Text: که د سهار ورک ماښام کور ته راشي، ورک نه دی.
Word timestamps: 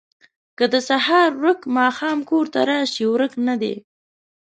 که 0.57 0.65
د 0.73 0.75
سهار 0.89 1.29
ورک 1.43 1.61
ماښام 1.77 2.19
کور 2.29 2.45
ته 2.53 2.59
راشي، 2.69 3.05
ورک 3.09 3.33
نه 3.47 3.55
دی. 3.61 3.75